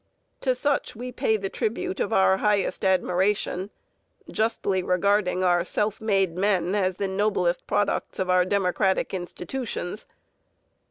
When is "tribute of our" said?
1.47-2.37